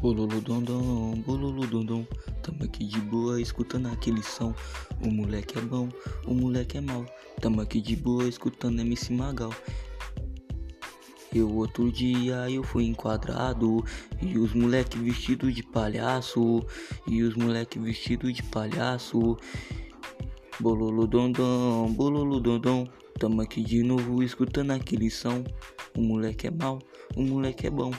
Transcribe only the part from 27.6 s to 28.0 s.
é bom.